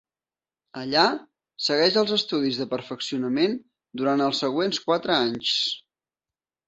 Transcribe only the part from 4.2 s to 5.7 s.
els següents quatre anys.